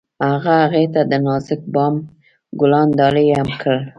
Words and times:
هغه 0.29 0.51
هغې 0.63 0.83
ته 0.93 1.01
د 1.11 1.13
نازک 1.25 1.61
بام 1.73 1.95
ګلان 2.59 2.87
ډالۍ 2.99 3.27
هم 3.37 3.49
کړل. 3.61 3.81